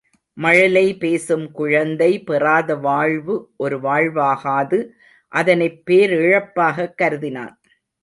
[0.33, 4.89] மழலை பேசும் குழந்தை பெறாத வாழ்வு ஒரு வாழ்வாகாது
[5.27, 7.55] அதனைப் பேரிழப்பாகக் கருதினான்.